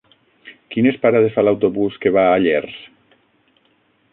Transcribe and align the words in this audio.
Quines 0.75 0.95
parades 1.03 1.35
fa 1.35 1.43
l'autobús 1.45 1.99
que 2.07 2.13
va 2.17 2.25
a 2.31 2.41
Llers? 2.47 2.81